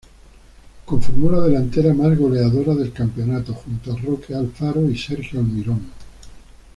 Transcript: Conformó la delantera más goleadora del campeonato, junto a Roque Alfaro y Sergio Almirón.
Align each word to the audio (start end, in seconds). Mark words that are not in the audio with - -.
Conformó 0.83 1.29
la 1.29 1.41
delantera 1.41 1.93
más 1.93 2.17
goleadora 2.17 2.73
del 2.73 2.91
campeonato, 2.91 3.53
junto 3.53 3.91
a 3.93 3.97
Roque 3.97 4.33
Alfaro 4.33 4.89
y 4.89 4.97
Sergio 4.97 5.39
Almirón. 5.41 5.79